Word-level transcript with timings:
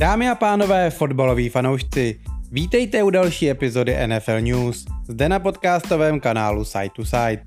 Dámy 0.00 0.28
a 0.28 0.34
pánové, 0.34 0.90
fotbaloví 0.90 1.48
fanoušci, 1.48 2.20
vítejte 2.52 3.02
u 3.02 3.10
další 3.10 3.50
epizody 3.50 3.96
NFL 4.06 4.40
News, 4.40 4.84
zde 5.08 5.28
na 5.28 5.38
podcastovém 5.38 6.20
kanálu 6.20 6.64
Side 6.64 6.90
to 6.96 7.04
Side. 7.04 7.42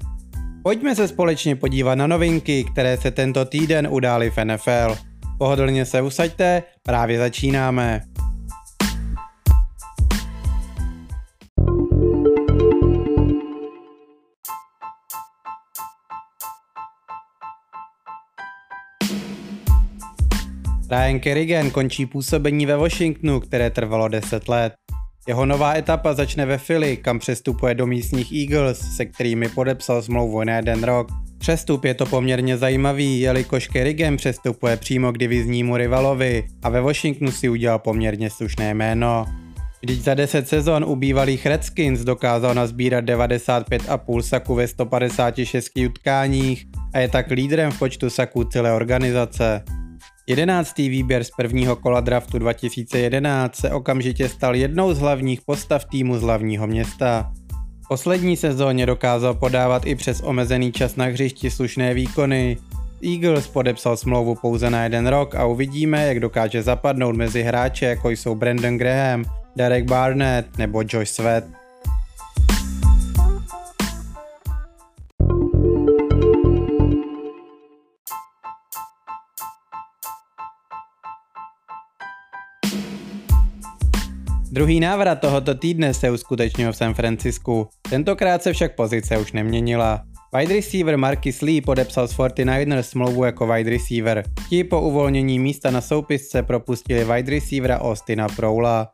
Pojďme 0.64 0.96
se 0.96 1.08
společně 1.08 1.56
podívat 1.56 1.96
na 1.96 2.08
novinky, 2.08 2.64
které 2.64 2.98
se 2.98 3.12
tento 3.12 3.46
týden 3.46 3.88
udály 3.92 4.30
v 4.32 4.46
NFL. 4.46 4.98
Pohodlně 5.38 5.86
se 5.86 6.02
usaďte, 6.02 6.64
právě 6.84 7.20
začínáme. 7.20 8.02
Ryan 21.04 21.20
Kerrigan 21.20 21.72
končí 21.72 22.06
působení 22.06 22.66
ve 22.66 22.78
Washingtonu, 22.78 23.40
které 23.40 23.70
trvalo 23.70 24.08
10 24.08 24.48
let. 24.48 24.74
Jeho 25.28 25.46
nová 25.46 25.76
etapa 25.76 26.14
začne 26.14 26.46
ve 26.46 26.58
Philly, 26.58 26.98
kam 26.98 27.20
přestupuje 27.20 27.76
do 27.76 27.88
místních 27.88 28.32
Eagles, 28.32 28.96
se 28.96 29.06
kterými 29.06 29.50
podepsal 29.50 30.02
smlouvu 30.02 30.44
na 30.44 30.56
jeden 30.56 30.84
rok. 30.84 31.08
Přestup 31.38 31.86
je 31.86 31.94
to 31.94 32.06
poměrně 32.06 32.58
zajímavý, 32.58 33.20
jelikož 33.20 33.68
Kerrigan 33.68 34.18
přestupuje 34.18 34.78
přímo 34.78 35.12
k 35.12 35.18
diviznímu 35.18 35.78
rivalovi 35.78 36.44
a 36.64 36.70
ve 36.70 36.82
Washingtonu 36.82 37.32
si 37.32 37.50
udělal 37.50 37.80
poměrně 37.80 38.30
slušné 38.30 38.74
jméno. 38.74 39.26
Když 39.82 40.02
za 40.02 40.14
10 40.14 40.48
sezon 40.48 40.84
u 40.84 40.96
bývalých 40.96 41.46
Redskins 41.46 42.00
dokázal 42.00 42.54
nazbírat 42.54 43.06
95,5 43.06 44.22
saku 44.22 44.56
ve 44.56 44.68
156 44.68 45.78
utkáních 45.88 46.66
a 46.94 47.00
je 47.00 47.08
tak 47.08 47.32
lídrem 47.32 47.72
v 47.72 47.80
počtu 47.80 48.10
saků 48.10 48.44
celé 48.44 48.74
organizace. 48.74 49.64
Jedenáctý 50.28 50.90
výběr 50.90 51.24
z 51.24 51.32
prvního 51.32 51.76
kola 51.76 52.02
draftu 52.02 52.40
2011 52.40 53.56
se 53.56 53.72
okamžitě 53.72 54.30
stal 54.30 54.56
jednou 54.56 54.94
z 54.94 55.00
hlavních 55.00 55.42
postav 55.42 55.86
týmu 55.86 56.18
z 56.18 56.22
hlavního 56.22 56.68
města. 56.68 57.32
V 57.86 57.88
poslední 57.88 58.38
sezóně 58.38 58.86
dokázal 58.86 59.34
podávat 59.34 59.86
i 59.86 59.96
přes 59.96 60.22
omezený 60.22 60.72
čas 60.72 60.96
na 60.96 61.06
hřišti 61.06 61.52
slušné 61.52 61.94
výkony. 61.94 62.58
Eagles 63.04 63.48
podepsal 63.48 63.98
smlouvu 63.98 64.36
pouze 64.36 64.70
na 64.70 64.84
jeden 64.84 65.08
rok 65.08 65.36
a 65.36 65.46
uvidíme, 65.46 66.08
jak 66.08 66.20
dokáže 66.20 66.64
zapadnout 66.64 67.16
mezi 67.16 67.44
hráče, 67.44 67.86
jako 67.86 68.10
jsou 68.10 68.36
Brandon 68.36 68.78
Graham, 68.78 69.26
Derek 69.56 69.86
Barnett 69.86 70.58
nebo 70.58 70.84
Josh 70.90 71.10
Sweat. 71.10 71.63
Druhý 84.54 84.80
návrat 84.80 85.16
tohoto 85.16 85.56
týdne 85.56 85.94
se 85.94 86.12
uskutečnil 86.12 86.72
v 86.72 86.78
San 86.78 86.94
Francisku. 86.94 87.68
Tentokrát 87.90 88.44
se 88.44 88.54
však 88.54 88.76
pozice 88.76 89.18
už 89.18 89.32
neměnila. 89.32 90.04
Wide 90.38 90.54
receiver 90.56 90.98
Marcus 90.98 91.42
Lee 91.42 91.62
podepsal 91.62 92.08
s 92.08 92.18
49ers 92.18 92.82
smlouvu 92.82 93.24
jako 93.24 93.48
wide 93.48 93.70
receiver. 93.70 94.24
Ti 94.50 94.64
po 94.64 94.82
uvolnění 94.82 95.40
místa 95.40 95.72
na 95.72 95.82
soupisce 95.82 96.44
propustili 96.44 97.06
wide 97.06 97.32
receivera 97.32 97.80
Austina 97.80 98.28
Proula. 98.30 98.88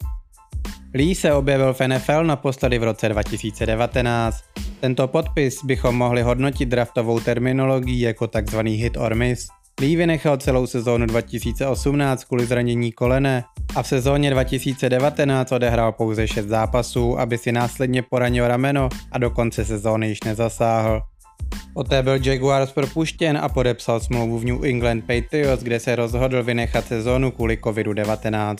Lee 0.93 1.15
se 1.15 1.33
objevil 1.33 1.73
v 1.73 1.87
NFL 1.87 2.23
naposledy 2.23 2.79
v 2.79 2.83
roce 2.83 3.09
2019. 3.09 4.43
Tento 4.79 5.07
podpis 5.07 5.63
bychom 5.63 5.95
mohli 5.95 6.21
hodnotit 6.21 6.69
draftovou 6.69 7.19
terminologií 7.19 7.99
jako 7.99 8.27
tzv. 8.27 8.59
hit 8.65 8.97
or 8.97 9.15
miss. 9.15 9.47
Lee 9.79 9.95
vynechal 9.95 10.37
celou 10.37 10.67
sezónu 10.67 11.05
2018 11.05 12.23
kvůli 12.23 12.45
zranění 12.45 12.91
kolene 12.91 13.43
a 13.75 13.83
v 13.83 13.87
sezóně 13.87 14.29
2019 14.29 15.51
odehrál 15.51 15.91
pouze 15.91 16.27
6 16.27 16.45
zápasů, 16.45 17.19
aby 17.19 17.37
si 17.37 17.51
následně 17.51 18.01
poranil 18.01 18.47
rameno 18.47 18.89
a 19.11 19.17
do 19.17 19.29
konce 19.29 19.65
sezóny 19.65 20.07
již 20.07 20.23
nezasáhl. 20.23 21.01
Poté 21.73 22.03
byl 22.03 22.19
Jaguars 22.23 22.71
propuštěn 22.71 23.37
a 23.37 23.49
podepsal 23.49 23.99
smlouvu 23.99 24.39
v 24.39 24.45
New 24.45 24.65
England 24.65 25.01
Patriots, 25.01 25.63
kde 25.63 25.79
se 25.79 25.95
rozhodl 25.95 26.43
vynechat 26.43 26.85
sezónu 26.85 27.31
kvůli 27.31 27.57
COVID-19. 27.57 28.55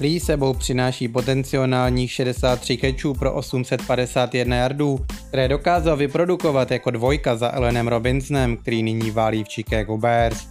Lee 0.00 0.20
sebou 0.20 0.54
přináší 0.54 1.08
potenciálních 1.08 2.12
63 2.12 2.76
kečů 2.76 3.14
pro 3.14 3.32
851 3.32 4.56
yardů, 4.56 5.00
které 5.28 5.48
dokázal 5.48 5.96
vyprodukovat 5.96 6.70
jako 6.70 6.90
dvojka 6.90 7.36
za 7.36 7.54
Elenem 7.54 7.88
Robinsonem, 7.88 8.56
který 8.56 8.82
nyní 8.82 9.10
válí 9.10 9.44
v 9.44 9.48
Chicago 9.48 9.98
Bears. 9.98 10.48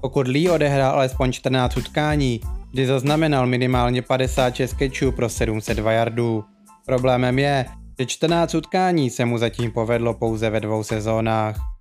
Pokud 0.00 0.28
Lee 0.28 0.50
odehrál 0.50 0.94
alespoň 0.94 1.32
14 1.32 1.76
utkání, 1.76 2.40
kdy 2.72 2.86
zaznamenal 2.86 3.46
minimálně 3.46 4.02
56 4.02 4.72
kečů 4.72 5.12
pro 5.12 5.28
702 5.28 5.92
yardů. 5.92 6.44
Problémem 6.86 7.38
je, 7.38 7.64
že 7.98 8.06
14 8.06 8.54
utkání 8.54 9.10
se 9.10 9.24
mu 9.24 9.38
zatím 9.38 9.72
povedlo 9.72 10.14
pouze 10.14 10.50
ve 10.50 10.60
dvou 10.60 10.82
sezónách. 10.82 11.75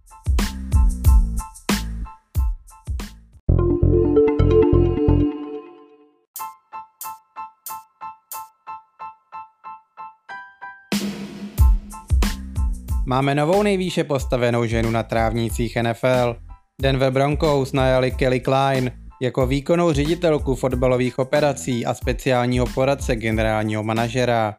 Máme 13.07 13.35
novou 13.35 13.63
nejvýše 13.63 14.03
postavenou 14.03 14.66
ženu 14.66 14.91
na 14.91 15.03
trávnících 15.03 15.77
NFL. 15.81 16.35
Denver 16.81 17.11
Broncos 17.11 17.73
najali 17.73 18.11
Kelly 18.11 18.39
Klein 18.39 18.91
jako 19.21 19.47
výkonnou 19.47 19.93
ředitelku 19.93 20.55
fotbalových 20.55 21.19
operací 21.19 21.85
a 21.85 21.93
speciálního 21.93 22.66
poradce 22.66 23.16
generálního 23.16 23.83
manažera. 23.83 24.55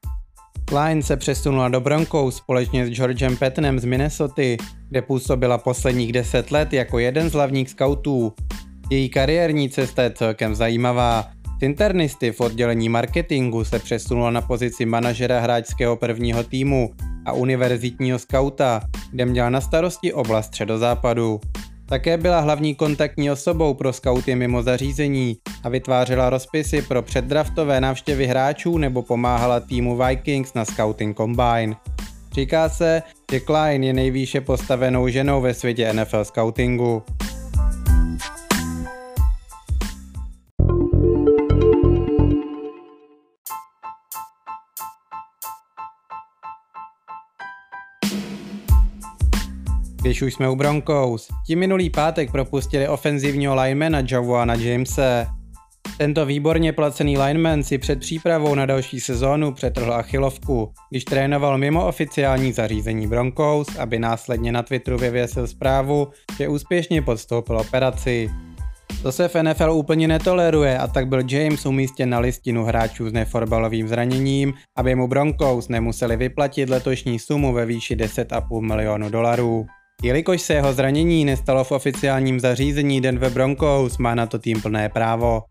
Klein 0.64 1.02
se 1.02 1.16
přesunula 1.16 1.68
do 1.68 1.80
Broncos 1.80 2.36
společně 2.36 2.86
s 2.86 2.90
Georgem 2.90 3.36
Petnem 3.36 3.78
z 3.78 3.84
Minnesota, 3.84 4.42
kde 4.88 5.02
působila 5.02 5.58
posledních 5.58 6.12
10 6.12 6.50
let 6.50 6.72
jako 6.72 6.98
jeden 6.98 7.30
z 7.30 7.32
hlavních 7.32 7.70
scoutů. 7.70 8.32
Její 8.90 9.08
kariérní 9.08 9.70
cesta 9.70 10.02
je 10.02 10.10
celkem 10.10 10.54
zajímavá. 10.54 11.28
Z 11.60 11.62
internisty 11.62 12.32
v 12.32 12.40
oddělení 12.40 12.88
marketingu 12.88 13.64
se 13.64 13.78
přesunula 13.78 14.30
na 14.30 14.40
pozici 14.40 14.86
manažera 14.86 15.40
hráčského 15.40 15.96
prvního 15.96 16.44
týmu 16.44 16.90
a 17.26 17.32
univerzitního 17.32 18.18
skauta, 18.18 18.80
kde 19.10 19.26
měla 19.26 19.50
na 19.50 19.60
starosti 19.60 20.12
oblast 20.12 20.46
středozápadu. 20.46 21.40
Také 21.88 22.16
byla 22.18 22.40
hlavní 22.40 22.74
kontaktní 22.74 23.30
osobou 23.30 23.74
pro 23.74 23.92
skauty 23.92 24.34
mimo 24.34 24.62
zařízení 24.62 25.36
a 25.64 25.68
vytvářela 25.68 26.30
rozpisy 26.30 26.82
pro 26.82 27.02
předdraftové 27.02 27.80
návštěvy 27.80 28.26
hráčů 28.26 28.78
nebo 28.78 29.02
pomáhala 29.02 29.60
týmu 29.60 29.98
Vikings 30.06 30.54
na 30.54 30.64
Scouting 30.64 31.16
Combine. 31.16 31.76
Říká 32.32 32.68
se, 32.68 33.02
že 33.32 33.40
Klein 33.40 33.84
je 33.84 33.92
nejvýše 33.92 34.40
postavenou 34.40 35.08
ženou 35.08 35.40
ve 35.40 35.54
světě 35.54 35.92
NFL 35.92 36.24
scoutingu. 36.24 37.02
Když 50.06 50.22
už 50.22 50.34
jsme 50.34 50.48
u 50.48 50.56
Broncos, 50.56 51.28
ti 51.46 51.56
minulý 51.56 51.90
pátek 51.90 52.30
propustili 52.30 52.88
ofenzivního 52.88 53.54
linemana 53.54 54.02
Javoana 54.10 54.54
Jamese. 54.54 55.26
Tento 55.98 56.26
výborně 56.26 56.72
placený 56.72 57.18
lineman 57.18 57.62
si 57.62 57.78
před 57.78 58.00
přípravou 58.00 58.54
na 58.54 58.66
další 58.66 59.00
sezónu 59.00 59.52
přetrhl 59.52 59.94
achilovku, 59.94 60.72
když 60.90 61.04
trénoval 61.04 61.58
mimo 61.58 61.86
oficiální 61.86 62.52
zařízení 62.52 63.06
Broncos, 63.06 63.76
aby 63.78 63.98
následně 63.98 64.52
na 64.52 64.62
Twitteru 64.62 64.98
vyvěsil 64.98 65.46
zprávu, 65.46 66.08
že 66.38 66.48
úspěšně 66.48 67.02
podstoupil 67.02 67.58
operaci. 67.58 68.30
To 69.02 69.12
se 69.12 69.28
v 69.28 69.42
NFL 69.42 69.70
úplně 69.70 70.08
netoleruje 70.08 70.78
a 70.78 70.86
tak 70.86 71.08
byl 71.08 71.22
James 71.30 71.66
umístěn 71.66 72.10
na 72.10 72.18
listinu 72.18 72.64
hráčů 72.64 73.10
s 73.10 73.12
neforbalovým 73.12 73.88
zraněním, 73.88 74.54
aby 74.76 74.94
mu 74.94 75.08
Broncos 75.08 75.68
nemuseli 75.68 76.16
vyplatit 76.16 76.70
letošní 76.70 77.18
sumu 77.18 77.52
ve 77.52 77.66
výši 77.66 77.96
10,5 77.96 78.60
milionu 78.60 79.10
dolarů. 79.10 79.66
Jelikož 80.02 80.42
se 80.42 80.54
jeho 80.54 80.72
zranění 80.72 81.24
nestalo 81.24 81.64
v 81.64 81.72
oficiálním 81.72 82.40
zařízení 82.40 83.00
Denver 83.00 83.32
Broncos, 83.32 83.98
má 83.98 84.14
na 84.14 84.26
to 84.26 84.38
tým 84.38 84.62
plné 84.62 84.88
právo. 84.88 85.42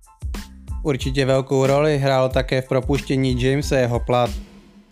Určitě 0.84 1.26
velkou 1.26 1.66
roli 1.66 1.98
hrál 1.98 2.30
také 2.30 2.62
v 2.62 2.68
propuštění 2.68 3.44
Jamesa 3.44 3.78
jeho 3.78 4.00
plat. 4.00 4.30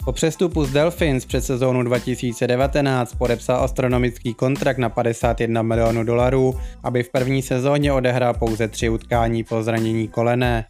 Po 0.06 0.12
přestupu 0.12 0.66
z 0.66 0.72
Delfins 0.72 1.26
před 1.26 1.42
sezónu 1.42 1.84
2019 1.84 3.16
podepsal 3.16 3.64
astronomický 3.64 4.34
kontrakt 4.34 4.78
na 4.78 4.90
51 4.90 5.62
milionů 5.62 6.04
dolarů, 6.04 6.60
aby 6.84 7.04
v 7.04 7.12
první 7.12 7.42
sezóně 7.42 7.94
odehrál 7.94 8.34
pouze 8.34 8.68
tři 8.68 8.90
utkání 8.90 9.44
po 9.44 9.64
zranění 9.64 10.08
kolene. 10.08 10.66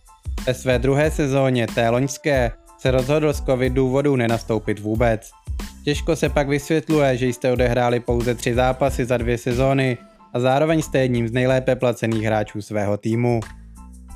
Ve 0.48 0.54
své 0.54 0.80
druhé 0.80 1.12
sezóně, 1.12 1.68
té 1.68 1.90
loňské, 1.90 2.52
se 2.78 2.92
rozhodl 2.92 3.34
z 3.34 3.42
covid 3.42 3.74
důvodů 3.74 4.16
nenastoupit 4.16 4.80
vůbec. 4.80 5.32
Těžko 5.84 6.16
se 6.16 6.30
pak 6.30 6.48
vysvětluje, 6.48 7.18
že 7.18 7.28
jste 7.28 7.52
odehráli 7.52 8.00
pouze 8.00 8.36
tři 8.36 8.54
zápasy 8.54 9.06
za 9.06 9.18
dvě 9.18 9.38
sezóny 9.38 9.98
a 10.34 10.40
zároveň 10.40 10.82
jste 10.82 11.00
jedním 11.00 11.28
z 11.28 11.32
nejlépe 11.32 11.76
placených 11.76 12.24
hráčů 12.24 12.62
svého 12.62 12.98
týmu. 12.98 13.40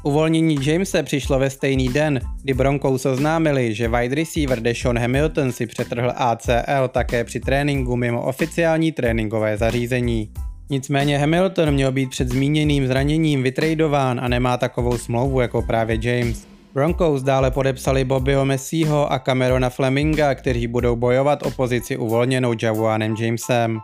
Uvolnění 0.04 0.57
Jamese 0.62 1.04
přišlo 1.04 1.39
ve 1.39 1.50
stejný 1.50 1.89
den, 1.89 2.19
kdy 2.44 2.54
Broncos 2.54 3.06
oznámili, 3.06 3.74
že 3.74 3.88
wide 3.88 4.16
receiver 4.16 4.60
Deshaun 4.60 4.98
Hamilton 4.98 5.51
si 5.51 5.66
přetrhl 5.66 6.13
ACL 6.16 6.88
také 6.92 7.24
při 7.24 7.40
tréninku 7.40 7.95
mimo 7.95 8.22
oficiální 8.22 8.92
tréninkové 8.92 9.57
zařízení. 9.57 10.31
Nicméně 10.69 11.18
Hamilton 11.18 11.72
měl 11.72 11.92
být 11.92 12.10
před 12.10 12.30
zmíněným 12.30 12.88
zraněním 12.88 13.44
vytradován 13.44 14.19
a 14.19 14.28
nemá 14.28 14.57
takovou 14.57 14.98
smlouvu 14.98 15.42
jako 15.42 15.62
právě 15.62 16.00
James. 16.01 16.56
Broncos 16.78 17.24
dále 17.24 17.52
podepsali 17.52 18.06
Bobbyho 18.06 18.46
Messiho 18.46 19.12
a 19.14 19.20
Camerona 19.20 19.70
Fleminga, 19.70 20.36
kteří 20.36 20.68
budou 20.68 20.96
bojovat 20.96 21.44
o 21.44 21.52
pozici 21.52 21.98
uvolněnou 21.98 22.54
Javuanem 22.64 23.16
Jamesem. 23.20 23.80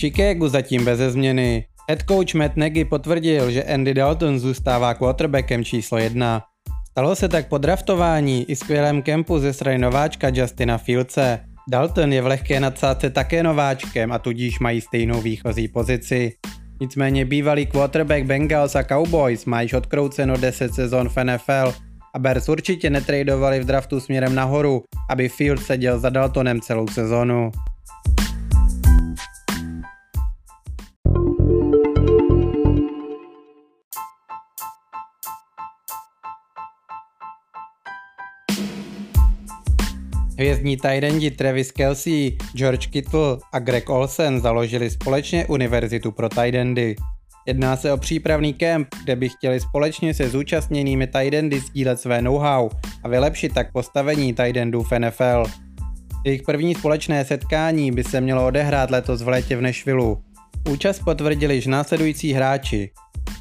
Chicago 0.00 0.48
zatím 0.48 0.84
bez 0.84 0.98
změny. 0.98 1.66
Head 1.88 2.02
coach 2.08 2.34
Matt 2.34 2.56
Nagy 2.56 2.84
potvrdil, 2.84 3.50
že 3.50 3.64
Andy 3.64 3.94
Dalton 3.94 4.38
zůstává 4.38 4.94
quarterbackem 4.94 5.64
číslo 5.64 5.98
1. 5.98 6.42
Stalo 6.96 7.16
se 7.16 7.28
tak 7.28 7.48
po 7.48 7.58
draftování 7.58 8.50
i 8.50 8.56
skvělém 8.56 9.02
kempu 9.02 9.38
ze 9.38 9.52
strany 9.52 9.78
nováčka 9.78 10.28
Justina 10.28 10.78
Fieldse. 10.78 11.40
Dalton 11.70 12.12
je 12.12 12.22
v 12.22 12.26
lehké 12.26 12.60
nadsázce 12.60 13.10
také 13.10 13.42
nováčkem 13.42 14.12
a 14.12 14.18
tudíž 14.18 14.58
mají 14.58 14.80
stejnou 14.80 15.20
výchozí 15.20 15.68
pozici. 15.68 16.32
Nicméně 16.80 17.24
bývalý 17.24 17.66
quarterback 17.66 18.24
Bengals 18.24 18.76
a 18.76 18.82
Cowboys 18.82 19.44
má 19.44 19.60
již 19.60 19.72
odkrouceno 19.72 20.36
10 20.36 20.74
sezon 20.74 21.08
v 21.08 21.24
NFL 21.24 21.74
a 22.14 22.18
Bears 22.18 22.48
určitě 22.48 22.90
netradovali 22.90 23.60
v 23.60 23.64
draftu 23.64 24.00
směrem 24.00 24.34
nahoru, 24.34 24.84
aby 25.10 25.28
Field 25.28 25.62
seděl 25.62 25.98
za 25.98 26.10
Daltonem 26.10 26.60
celou 26.60 26.88
sezonu. 26.88 27.50
Hvězdní 40.38 40.76
tajdendi 40.76 41.30
Travis 41.30 41.72
Kelsey, 41.72 42.36
George 42.56 42.86
Kittle 42.86 43.38
a 43.52 43.58
Greg 43.58 43.90
Olsen 43.90 44.40
založili 44.40 44.90
společně 44.90 45.46
univerzitu 45.46 46.12
pro 46.12 46.28
tajdendy. 46.28 46.96
Jedná 47.46 47.76
se 47.76 47.92
o 47.92 47.96
přípravný 47.96 48.54
kemp, 48.54 48.88
kde 49.04 49.16
by 49.16 49.28
chtěli 49.28 49.60
společně 49.60 50.14
se 50.14 50.28
zúčastněnými 50.28 51.06
tajdendy 51.06 51.60
sdílet 51.60 52.00
své 52.00 52.22
know-how 52.22 52.70
a 53.02 53.08
vylepšit 53.08 53.54
tak 53.54 53.72
postavení 53.72 54.34
tajdendů 54.34 54.82
v 54.82 54.98
NFL. 54.98 55.44
Jejich 56.24 56.42
první 56.42 56.74
společné 56.74 57.24
setkání 57.24 57.92
by 57.92 58.04
se 58.04 58.20
mělo 58.20 58.46
odehrát 58.46 58.90
letos 58.90 59.22
v 59.22 59.28
létě 59.28 59.56
v 59.56 59.62
Nashvilleu. 59.62 60.16
Účast 60.70 60.98
potvrdili 60.98 61.54
již 61.54 61.66
následující 61.66 62.32
hráči 62.32 62.90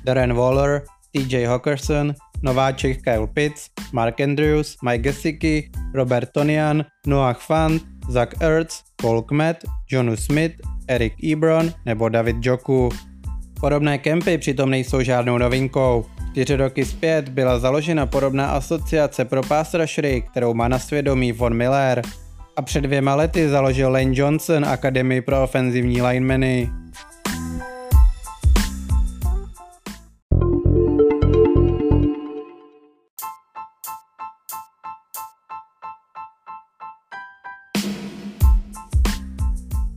Darren 0.03 0.33
Waller, 0.33 0.81
TJ 1.11 1.45
Hawkerson, 1.45 2.13
nováček 2.41 3.01
Kyle 3.01 3.27
Pitts, 3.27 3.69
Mark 3.93 4.21
Andrews, 4.21 4.77
Mike 4.83 5.03
Gesicki, 5.03 5.69
Robert 5.93 6.31
Tonian, 6.31 6.85
Noah 7.07 7.33
Fant, 7.33 7.81
Zach 8.09 8.41
Ertz, 8.41 8.83
Paul 8.95 9.21
Kmet, 9.21 9.57
Jonu 9.91 10.17
Smith, 10.17 10.53
Eric 10.87 11.13
Ebron 11.31 11.73
nebo 11.85 12.09
David 12.09 12.35
Joku. 12.41 12.89
Podobné 13.59 13.97
kempy 13.97 14.37
přitom 14.37 14.69
nejsou 14.69 15.01
žádnou 15.01 15.37
novinkou. 15.37 16.05
Čtyři 16.31 16.55
roky 16.55 16.85
zpět 16.85 17.29
byla 17.29 17.59
založena 17.59 18.05
podobná 18.05 18.47
asociace 18.47 19.25
pro 19.25 19.41
rushery, 19.73 20.21
kterou 20.21 20.53
má 20.53 20.67
na 20.67 20.79
svědomí 20.79 21.31
Von 21.31 21.53
Miller. 21.53 22.01
A 22.55 22.61
před 22.61 22.81
dvěma 22.81 23.15
lety 23.15 23.49
založil 23.49 23.91
Lane 23.91 24.11
Johnson 24.11 24.65
Akademii 24.65 25.21
pro 25.21 25.43
ofenzivní 25.43 26.01
linemany. 26.01 26.69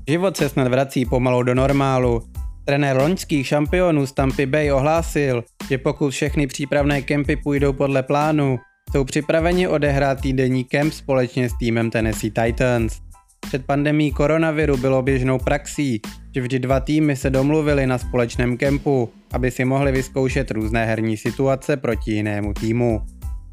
Život 0.08 0.36
se 0.36 0.48
snad 0.48 0.68
vrací 0.68 1.04
pomalu 1.04 1.42
do 1.42 1.54
normálu. 1.54 2.22
Trenér 2.64 2.96
loňských 2.96 3.46
šampionů 3.46 4.06
z 4.06 4.12
Tampa 4.12 4.46
Bay 4.46 4.72
ohlásil, 4.72 5.44
že 5.68 5.78
pokud 5.78 6.10
všechny 6.10 6.46
přípravné 6.46 7.02
kempy 7.02 7.36
půjdou 7.36 7.72
podle 7.72 8.02
plánu, 8.02 8.58
jsou 8.92 9.04
připraveni 9.04 9.68
odehrát 9.68 10.20
týdenní 10.20 10.64
kemp 10.64 10.92
společně 10.92 11.48
s 11.48 11.52
týmem 11.58 11.90
Tennessee 11.90 12.30
Titans. 12.30 12.98
Před 13.40 13.66
pandemí 13.66 14.12
koronaviru 14.12 14.76
bylo 14.76 15.02
běžnou 15.02 15.38
praxí, 15.38 16.00
že 16.34 16.40
vždy 16.40 16.58
dva 16.58 16.80
týmy 16.80 17.16
se 17.16 17.30
domluvili 17.30 17.86
na 17.86 17.98
společném 17.98 18.56
kempu, 18.56 19.10
aby 19.32 19.50
si 19.50 19.64
mohli 19.64 19.92
vyzkoušet 19.92 20.50
různé 20.50 20.86
herní 20.86 21.16
situace 21.16 21.76
proti 21.76 22.12
jinému 22.12 22.54
týmu. 22.54 23.02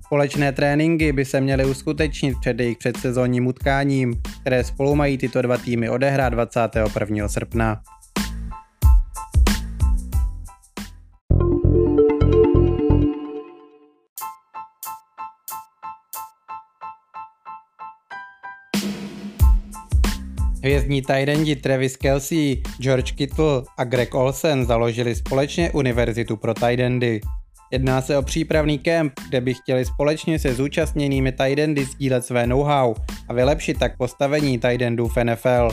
Společné 0.06 0.52
tréninky 0.52 1.12
by 1.12 1.26
se 1.26 1.42
měly 1.42 1.66
uskutečnit 1.66 2.36
před 2.40 2.60
jejich 2.60 2.78
předsezónním 2.78 3.48
utkáním, 3.48 4.22
které 4.42 4.64
spolu 4.64 4.96
mají 4.96 5.18
tyto 5.18 5.42
dva 5.42 5.58
týmy 5.58 5.90
odehrát 5.90 6.34
21. 6.34 7.28
srpna. 7.28 7.82
Hvězdní 20.64 21.02
tajdendi 21.02 21.56
Travis 21.56 21.98
Kelsey, 21.98 22.62
George 22.82 23.12
Kittle 23.12 23.64
a 23.78 23.84
Greg 23.84 24.16
Olsen 24.16 24.66
založili 24.66 25.16
společně 25.16 25.72
univerzitu 25.72 26.38
pro 26.38 26.54
tajdendy. 26.54 27.22
Jedná 27.72 28.02
se 28.02 28.18
o 28.18 28.22
přípravný 28.22 28.80
kemp, 28.80 29.14
kde 29.30 29.42
by 29.42 29.54
chtěli 29.54 29.86
společně 29.86 30.40
se 30.40 30.54
zúčastněnými 30.54 31.32
tajdendy 31.32 31.86
sdílet 31.86 32.26
své 32.26 32.48
know-how 32.48 32.96
a 33.30 33.34
vylepšit 33.34 33.80
tak 33.80 33.98
postavení 33.98 34.60
tajdendů 34.60 35.08
v 35.08 35.24
NFL. 35.24 35.70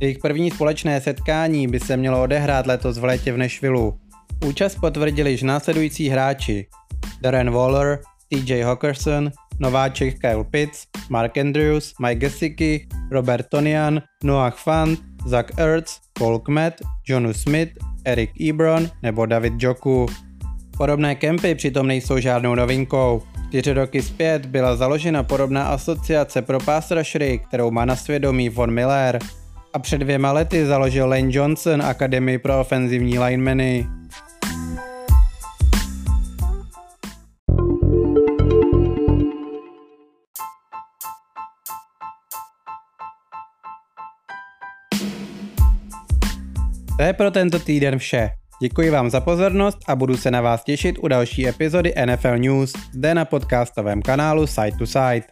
Jejich 0.00 0.18
první 0.18 0.50
společné 0.50 1.00
setkání 1.00 1.68
by 1.68 1.80
se 1.80 1.96
mělo 1.96 2.22
odehrát 2.22 2.66
letos 2.66 2.98
v 2.98 3.04
létě 3.04 3.32
v 3.32 3.38
Nashvilleu. 3.38 3.92
Účast 4.46 4.74
potvrdili 4.74 5.30
již 5.30 5.42
následující 5.42 6.08
hráči 6.08 6.66
Darren 7.20 7.50
Waller, 7.50 7.98
TJ 8.28 8.62
Hawkerson, 8.62 9.30
nováček 9.58 10.18
Kyle 10.18 10.44
Pitts, 10.44 10.86
Mark 11.10 11.38
Andrews, 11.38 11.94
Mike 12.00 12.14
Gesicki, 12.14 12.88
Robert 13.10 13.46
Tonian, 13.48 14.02
Noah 14.24 14.56
Fant, 14.56 15.00
Zach 15.26 15.58
Ertz, 15.58 16.00
Paul 16.12 16.38
Kmet, 16.38 16.74
Jonu 17.08 17.32
Smith, 17.32 17.72
Eric 18.04 18.30
Ebron 18.48 18.90
nebo 19.02 19.26
David 19.26 19.52
Joku. 19.58 20.06
Podobné 20.76 21.14
kempy 21.14 21.54
přitom 21.54 21.86
nejsou 21.86 22.18
žádnou 22.18 22.54
novinkou. 22.54 23.22
Čtyři 23.48 23.72
roky 23.72 24.02
zpět 24.02 24.46
byla 24.46 24.76
založena 24.76 25.22
podobná 25.22 25.68
asociace 25.68 26.42
pro 26.42 26.58
rushery, 26.90 27.38
kterou 27.38 27.70
má 27.70 27.84
na 27.84 27.96
svědomí 27.96 28.48
Von 28.48 28.70
Miller. 28.70 29.18
A 29.72 29.78
před 29.78 29.98
dvěma 29.98 30.32
lety 30.32 30.66
založil 30.66 31.08
Lane 31.08 31.28
Johnson 31.30 31.82
Akademii 31.82 32.38
pro 32.38 32.60
ofenzivní 32.60 33.18
linemany. 33.18 33.86
To 46.96 47.02
je 47.02 47.12
pro 47.12 47.30
tento 47.30 47.58
týden 47.58 47.98
vše. 47.98 48.30
Děkuji 48.60 48.90
vám 48.90 49.10
za 49.10 49.20
pozornost 49.20 49.78
a 49.86 49.96
budu 49.96 50.16
se 50.16 50.30
na 50.30 50.40
vás 50.40 50.64
těšit 50.64 50.98
u 50.98 51.08
další 51.08 51.48
epizody 51.48 51.94
NFL 52.06 52.38
News 52.38 52.72
zde 52.92 53.14
na 53.14 53.24
podcastovém 53.24 54.02
kanálu 54.02 54.46
Side 54.46 54.76
to 54.78 54.86
Side. 54.86 55.24